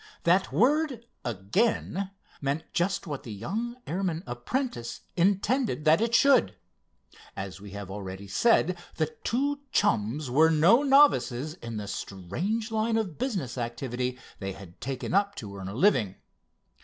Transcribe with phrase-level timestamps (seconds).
[0.23, 2.09] That word "again"
[2.41, 6.55] meant just what the young airman apprentice intended that it should.
[7.35, 12.97] As we have already said, the two chums were no novices in the strange line
[12.97, 16.15] of business activity they had taken up to earn a living.